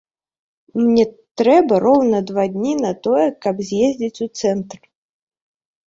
[0.79, 1.05] Мне
[1.41, 4.77] трэба роўна два дні на тое, каб з'ездзіць у цэнтр.